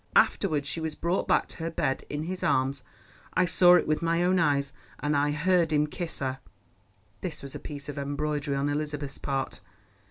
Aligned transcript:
Afterwards 0.15 0.67
she 0.67 0.79
was 0.81 0.95
brought 0.95 1.27
back 1.27 1.47
to 1.49 1.57
her 1.57 1.69
bed 1.69 2.05
in 2.09 2.23
his 2.23 2.41
arms—I 2.41 3.45
saw 3.45 3.75
it 3.75 3.85
with 3.85 4.01
my 4.01 4.23
own 4.23 4.39
eyes, 4.39 4.71
and 4.99 5.15
I 5.15 5.29
heard 5.29 5.71
him 5.71 5.85
kiss 5.85 6.17
her." 6.17 6.39
(This 7.21 7.43
was 7.43 7.53
a 7.53 7.59
piece 7.59 7.87
of 7.87 7.99
embroidery 7.99 8.55
on 8.55 8.67
Elizabeth's 8.67 9.19
part.) 9.19 9.59